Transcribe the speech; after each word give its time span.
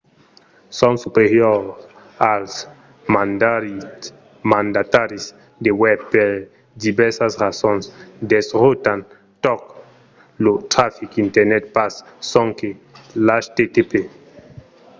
son 0.79 0.93
superiors 1.03 1.65
als 2.33 2.51
mandataris 4.51 5.25
de 5.63 5.71
webs 5.81 6.05
per 6.13 6.29
divèrsas 6.83 7.33
rasons. 7.43 7.83
desrotan 8.31 8.99
tot 9.43 9.61
lo 10.43 10.53
trafic 10.73 11.09
internet 11.25 11.63
pas 11.75 11.93
sonque 12.31 12.69
l'http 13.25 13.91